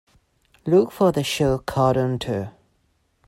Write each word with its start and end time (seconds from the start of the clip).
Look 0.65 0.91
for 0.91 1.11
the 1.11 1.23
show 1.23 1.59
Card 1.59 1.95
Hunter 1.95 2.53